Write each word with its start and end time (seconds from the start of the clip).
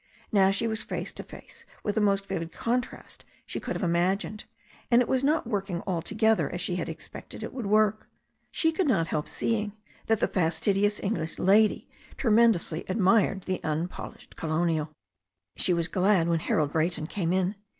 Now 0.31 0.49
she 0.49 0.65
was 0.65 0.81
face 0.81 1.13
to 1.13 1.21
face 1.21 1.63
with 1.83 1.93
the 1.93 2.01
most 2.01 2.25
vivid 2.25 2.51
contrast 2.51 3.23
she 3.45 3.59
could 3.59 3.75
have 3.75 3.83
imagined. 3.83 4.45
And 4.89 4.99
it 4.99 5.07
was 5.07 5.23
not 5.23 5.45
working 5.45 5.83
altogether 5.85 6.49
as 6.51 6.59
she 6.59 6.77
had 6.77 6.89
expected 6.89 7.43
it 7.43 7.53
would 7.53 7.67
work. 7.67 8.09
She 8.49 8.71
could 8.71 8.87
not 8.87 9.09
help 9.09 9.27
seeing 9.29 9.73
that 10.07 10.19
the 10.19 10.27
fastidious 10.27 10.99
English 11.03 11.37
lady 11.37 11.87
tremen 12.17 12.51
dously 12.51 12.83
admired 12.89 13.43
the 13.43 13.63
unpolished 13.63 14.35
colonial. 14.35 14.89
She 15.55 15.71
was 15.71 15.87
glad 15.87 16.27
when 16.27 16.39
Harold 16.39 16.71
Brayton 16.71 17.05
came 17.05 17.31
in. 17.31 17.53